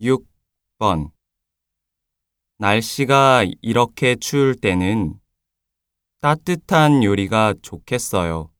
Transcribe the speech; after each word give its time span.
6번 0.00 1.12
날씨가 2.58 3.44
이렇게 3.62 4.16
추울 4.16 4.54
때는 4.54 5.18
따뜻한 6.20 7.02
요리가 7.02 7.54
좋겠어요. 7.62 8.50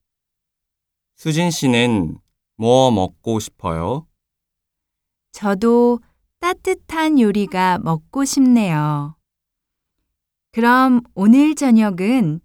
수진 1.16 1.50
씨는 1.50 2.18
뭐 2.56 2.90
먹고 2.90 3.40
싶어요? 3.40 4.06
저도 5.32 6.00
따뜻한 6.40 7.20
요리가 7.20 7.78
먹고 7.78 8.24
싶네요. 8.24 9.16
그럼 10.52 11.02
오늘 11.14 11.54
저녁은 11.54 12.40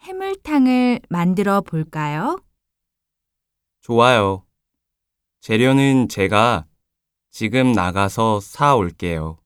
해물탕을 0.00 1.00
만들어 1.08 1.60
볼까요? 1.60 2.42
좋아요. 3.82 4.46
재료는 5.40 6.08
제가 6.08 6.66
지금 7.36 7.72
나가서 7.72 8.38
사 8.38 8.76
올게요. 8.76 9.38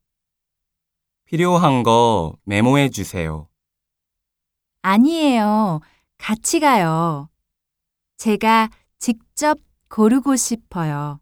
필요한 1.25 1.83
거 1.83 2.37
메모해 2.45 2.91
주세요. 2.91 3.49
아니에요. 4.83 5.81
같이 6.19 6.61
가요. 6.61 7.31
제가 8.19 8.69
직접 8.99 9.59
고르고 9.89 10.37
싶어요. 10.37 11.19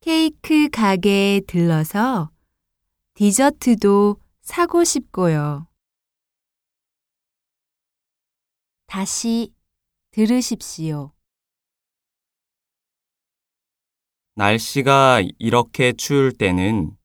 케이크 0.00 0.68
가게에 0.68 1.42
들러서 1.46 2.32
디저트도 3.14 4.16
사고 4.42 4.82
싶고요. 4.82 5.68
다시 8.86 9.54
들으십시오. 10.10 11.12
날씨가 14.34 15.22
이렇게 15.38 15.92
추울 15.92 16.32
때는 16.32 16.96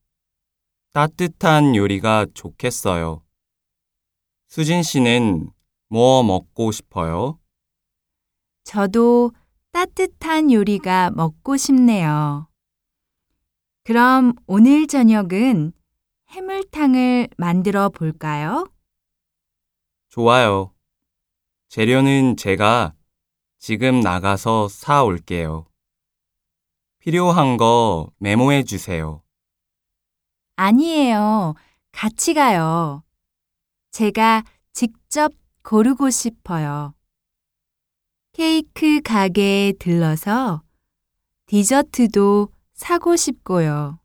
따뜻한 0.94 1.76
요리가 1.76 2.26
좋겠어요. 2.34 3.22
수진 4.48 4.84
씨는 4.84 5.50
뭐 5.90 6.24
먹고 6.24 6.72
싶어요? 6.72 7.40
저도 8.64 9.32
따뜻한 9.72 10.52
요리가 10.52 11.12
먹고 11.12 11.58
싶네요. 11.58 12.48
그럼 13.84 14.34
오늘 14.48 14.88
저녁은 14.88 15.74
해물탕을 16.30 17.30
만들어 17.38 17.90
볼까요? 17.90 18.66
좋아요. 20.10 20.74
재료는 21.70 22.38
제가 22.38 22.96
지금 23.60 24.00
나가서 24.00 24.70
사 24.70 25.04
올게요. 25.04 25.68
필요한 27.06 27.56
거 27.58 28.10
메모해 28.18 28.64
주세요. 28.64 29.22
아니에요. 30.56 31.54
같이 31.92 32.34
가요. 32.34 33.04
제가 33.92 34.44
직접 34.74 35.32
고르고 35.62 36.10
싶어요. 36.10 36.96
케이크 38.34 39.02
가게에 39.04 39.74
들러서 39.74 40.64
디저트도 41.46 42.50
사고 42.74 43.16
싶고요. 43.16 44.00